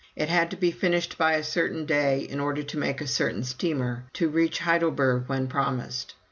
[0.15, 3.43] It had to be finished by a certain day, in order to make a certain
[3.43, 6.15] steamer, to reach Heidelberg when promised.